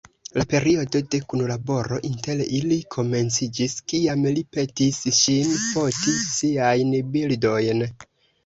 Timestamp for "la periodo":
0.35-1.01